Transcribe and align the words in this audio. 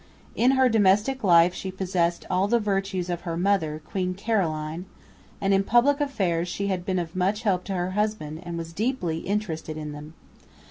In 0.35 0.53
her 0.53 0.67
domestic 0.67 1.23
life 1.23 1.53
she 1.53 1.71
possessed 1.71 2.25
all 2.27 2.47
the 2.47 2.59
virtues 2.59 3.07
of 3.07 3.21
her 3.21 3.37
mother, 3.37 3.79
Queen 3.85 4.15
Caroline; 4.15 4.87
and 5.39 5.53
in 5.53 5.63
public 5.63 6.01
affairs 6.01 6.47
she 6.47 6.69
had 6.69 6.83
been 6.83 6.97
of 6.97 7.15
much 7.15 7.43
help 7.43 7.63
to 7.65 7.75
her 7.75 7.91
husband 7.91 8.41
and 8.43 8.57
was 8.57 8.73
deeply 8.73 9.19
interested 9.19 9.77
in 9.77 9.91
them. 9.91 10.15